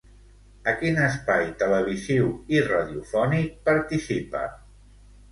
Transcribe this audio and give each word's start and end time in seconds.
A 0.69 0.71
quin 0.77 0.95
espai 1.07 1.43
televisiu 1.59 2.31
i 2.55 2.61
radiofònic 2.69 3.51
participa? 3.69 4.41